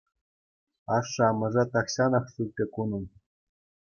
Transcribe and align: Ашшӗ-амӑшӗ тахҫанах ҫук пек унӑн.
Ашшӗ-амӑшӗ 0.95 1.63
тахҫанах 1.75 2.25
ҫук 2.33 2.49
пек 2.61 2.71
унӑн. 2.85 3.05